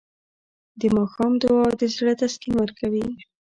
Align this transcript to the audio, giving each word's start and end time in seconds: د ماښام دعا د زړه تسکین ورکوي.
د 0.79 0.81
ماښام 0.97 1.33
دعا 1.41 1.67
د 1.79 1.81
زړه 1.95 2.13
تسکین 2.21 2.53
ورکوي. 2.57 3.05